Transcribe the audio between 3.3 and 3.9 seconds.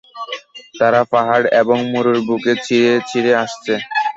আসছে।